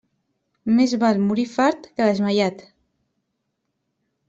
Més 0.79 0.95
val 1.03 1.19
morir 1.25 1.43
fart 1.51 1.85
que 1.93 2.09
desmaiat. 2.09 2.65